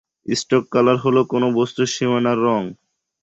[0.31, 2.63] Stroke colour হল কোন বস্তুর সীমানার রঙ।